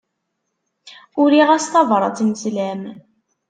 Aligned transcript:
Uriɣ-as 1.21 1.65
tabrat 1.71 2.19
n 2.27 2.31
sslam. 2.41 2.81